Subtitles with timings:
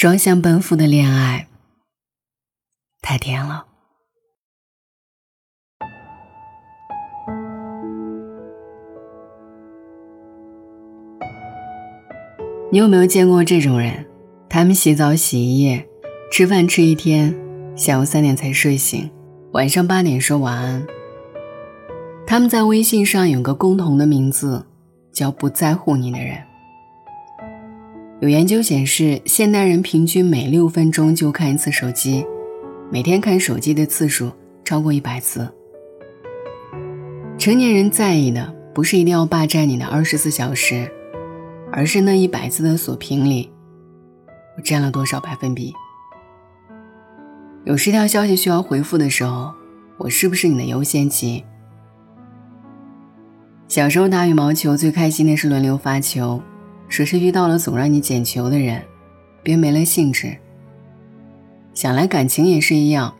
[0.00, 1.48] 双向奔赴的恋爱
[3.02, 3.66] 太甜了。
[12.70, 14.06] 你有没有见过这种人？
[14.48, 15.84] 他们洗澡洗一夜，
[16.30, 17.34] 吃饭吃一天，
[17.74, 19.10] 下午三点才睡醒，
[19.50, 20.86] 晚上八点说晚安。
[22.24, 24.64] 他们在微信上有个共同的名字，
[25.12, 26.40] 叫“不在乎你的人”。
[28.20, 32.26] 有研究显示，现代人平均每六分钟就看一次手机，
[32.90, 34.32] 每天看手机的次数
[34.64, 35.48] 超过一百次。
[37.38, 40.90] 成年人在意的不是一定要霸占你的二十四小时，
[41.70, 43.52] 而是那一百次的锁屏里，
[44.56, 45.72] 我占了多少百分比？
[47.64, 49.52] 有十条消息需要回复的时候，
[49.96, 51.44] 我是不是你的优先级？
[53.68, 56.42] 小时候打羽毛球最开心的是轮流发球。
[56.88, 58.82] 说是遇到了总让你捡球的人，
[59.42, 60.36] 便没了兴致。
[61.74, 63.14] 想来感情也是一样。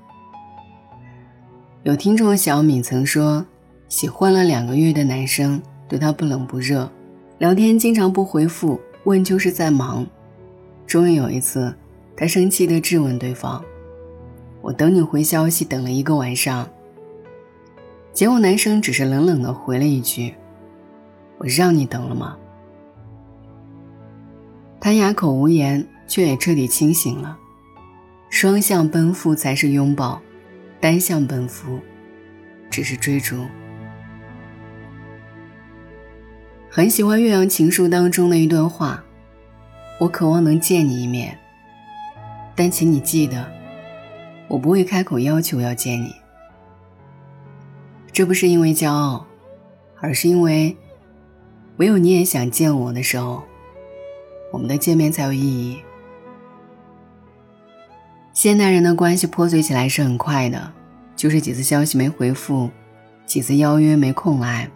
[1.84, 3.46] 有听众小敏曾说，
[3.88, 6.90] 喜欢了两个月的男生对她不冷不热，
[7.38, 10.04] 聊天经常不回复，问就是在忙。
[10.86, 11.74] 终于有一次，
[12.16, 13.62] 她生气地质问对方
[14.60, 16.68] ：“我等你回消息等了一个晚上。”
[18.12, 20.34] 结果男生只是冷冷地回了一句
[21.38, 22.36] ：“我让你等了吗？”
[24.80, 27.36] 他哑口无言，却也彻底清醒了。
[28.30, 30.20] 双向奔赴才是拥抱，
[30.80, 31.80] 单向奔赴
[32.70, 33.44] 只是追逐。
[36.70, 39.02] 很喜欢《岳阳情书》当中的一段话
[39.98, 41.36] ：“我渴望能见你一面，
[42.54, 43.50] 但请你记得，
[44.46, 46.14] 我不会开口要求要见你。
[48.12, 49.26] 这不是因为骄傲，
[50.00, 50.76] 而是因为
[51.78, 53.42] 唯有你也想见我的时候。”
[54.50, 55.78] 我们的见面才有意义。
[58.32, 60.72] 现代人的关系破碎起来是很快的，
[61.16, 62.70] 就是几次消息没回复，
[63.26, 64.70] 几次邀约没空来，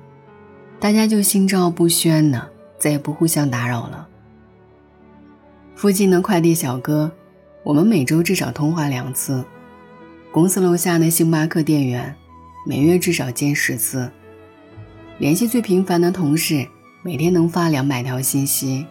[0.81, 4.09] 大家就心照不宣的，再也不互相打扰了。
[5.77, 7.13] 附近的快递小哥，
[7.63, 9.45] 我们每周至少通话两次；
[10.33, 12.15] 公司楼下的星巴克店员，
[12.67, 14.11] 每月至少见十次；
[15.19, 16.67] 联系最频繁的同事，
[17.03, 18.85] 每天能发两百条信息。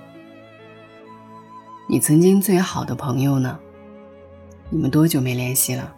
[1.91, 3.59] 你曾经最好的朋友呢？
[4.69, 5.93] 你们多久没联系了？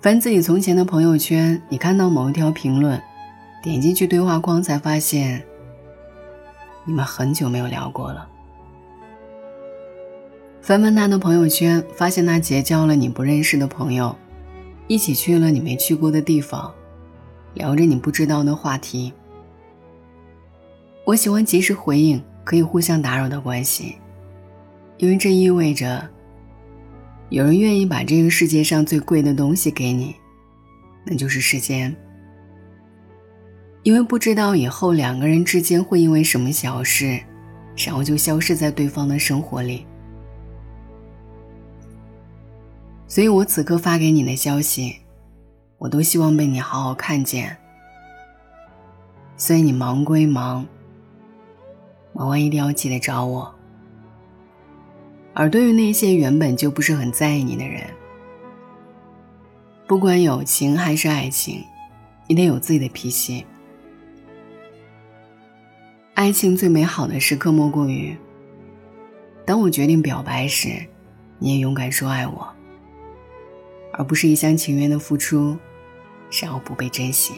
[0.00, 2.98] 翻自己从前的朋友圈，你看到某一条评论，
[3.62, 5.44] 点进去对话框，才发现
[6.86, 8.26] 你们很久没有聊过了。
[10.62, 14.16] 翻翻他的朋友圈，发现他结交了你不认识的朋友，
[14.86, 16.72] 一起去了你没去过的地方，
[17.52, 19.12] 聊着你不知道的话题。
[21.04, 22.18] 我喜欢及时回应。
[22.48, 23.96] 可以互相打扰的关系，
[24.96, 26.08] 因为这意味着
[27.28, 30.16] 有人愿意把这个世界上最贵的东西给你，
[31.04, 31.94] 那就是时间。
[33.82, 37.20] 因为不知道以后两个人之间会因为什么小事，
[37.76, 39.84] 然后就消失在对方的生活里。
[43.06, 44.96] 所以我此刻发给你的消息，
[45.76, 47.54] 我都希望被你好好看见。
[49.36, 50.66] 所以你忙归忙。
[52.18, 53.54] 忙完一定要记得找我。
[55.34, 57.84] 而对于那些原本就不是很在意你的人，
[59.86, 61.62] 不管友情还是爱情，
[62.26, 63.46] 你得有自己的脾气。
[66.14, 68.16] 爱情最美好的时刻莫过于，
[69.46, 70.70] 当我决定表白时，
[71.38, 72.48] 你也勇敢说爱我，
[73.92, 75.56] 而不是一厢情愿的付出，
[76.42, 77.34] 然后不被珍惜。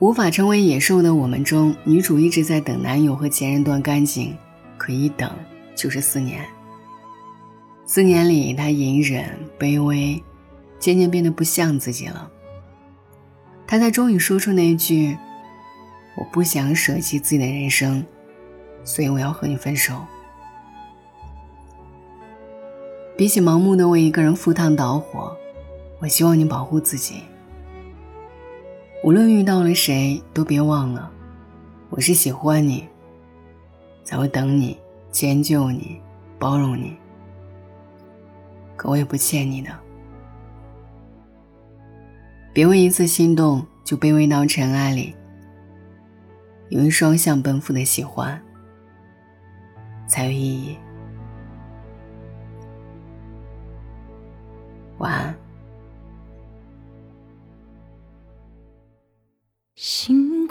[0.00, 4.34] 无法成为野兽的我们中，女主一直在等男友和前任断干净，
[4.78, 5.30] 可一等
[5.76, 6.42] 就是四年。
[7.84, 10.22] 四年里，她隐忍、卑微，
[10.78, 12.30] 渐渐变得不像自己了。
[13.66, 15.18] 她才终于说出那一句
[16.16, 18.02] ：“我不想舍弃自己的人生，
[18.82, 20.00] 所以我要和你分手。”
[23.18, 25.36] 比起盲目的为一个人赴汤蹈火，
[25.98, 27.16] 我希望你保护自己。
[29.02, 31.10] 无论遇到了谁，都别忘了，
[31.88, 32.86] 我是喜欢你，
[34.04, 34.78] 才会等你、
[35.10, 35.98] 迁就你、
[36.38, 36.94] 包容你。
[38.76, 39.70] 可我也不欠你的，
[42.52, 45.14] 别为一次心动就卑微到尘埃里。
[46.68, 48.40] 因为双向奔赴的喜欢
[50.06, 50.76] 才有意义。
[54.98, 55.34] 晚安。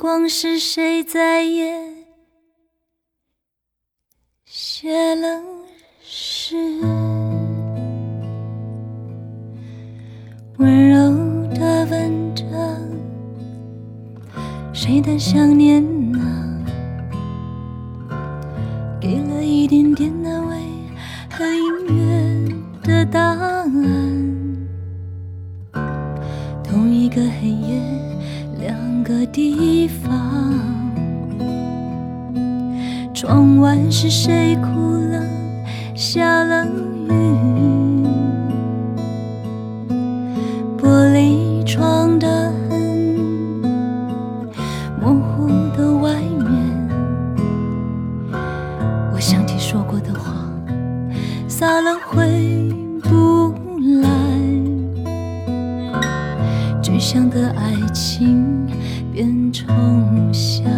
[0.01, 1.77] 光是谁在夜
[4.45, 5.43] 写了
[6.01, 6.55] 诗，
[10.55, 10.95] 温柔
[11.53, 12.47] 的文章，
[14.73, 16.65] 谁的想念呢？
[19.01, 20.55] 给了一点点安慰
[21.29, 23.69] 和音乐的答案。
[26.63, 27.58] 同一个黑夜，
[29.09, 30.13] 个地方。
[33.11, 34.69] 窗外是谁哭
[35.11, 35.19] 了，
[35.95, 37.11] 下了雨？
[40.77, 43.59] 玻璃窗的痕，
[45.01, 46.53] 模糊的外面。
[49.11, 50.35] 我想起说过的话，
[51.47, 52.71] 撒了回
[53.01, 53.55] 不
[54.03, 54.07] 来。
[56.79, 58.58] 具象的爱情
[59.49, 59.65] 变抽
[60.31, 60.69] 象。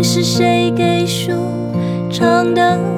[0.00, 1.32] 是谁给树
[2.10, 2.97] 唱的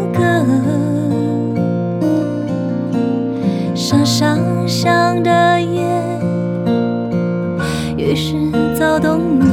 [8.10, 8.34] 于是
[8.76, 9.46] 躁动吧。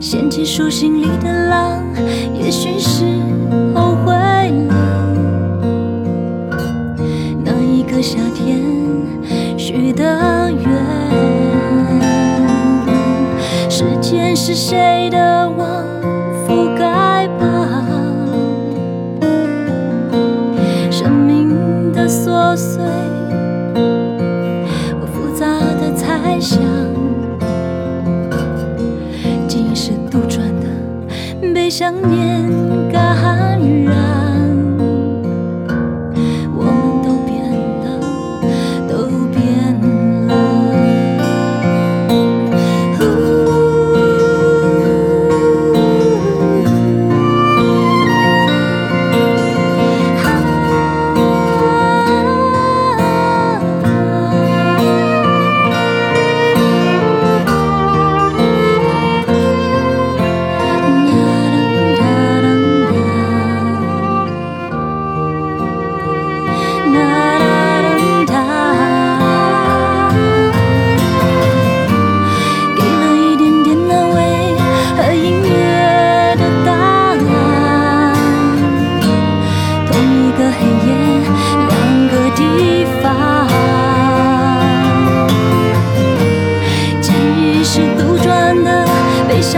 [0.00, 1.84] 掀起树心里的浪，
[2.34, 3.04] 也许是
[3.74, 4.74] 后悔了。
[7.44, 8.62] 那一个夏天
[9.58, 10.66] 许的愿。
[13.68, 15.37] 时间是谁的
[31.78, 32.67] 想念。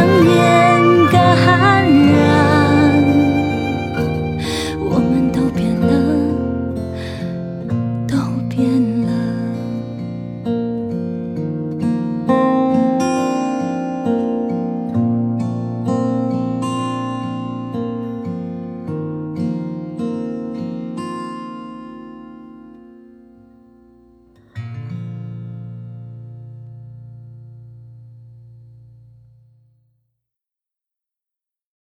[0.01, 1.20] 想念。